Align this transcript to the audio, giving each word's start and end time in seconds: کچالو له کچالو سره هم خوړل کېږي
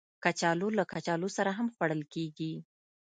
کچالو 0.23 0.69
له 0.77 0.83
کچالو 0.91 1.29
سره 1.37 1.51
هم 1.57 1.67
خوړل 1.75 2.01
کېږي 2.13 2.53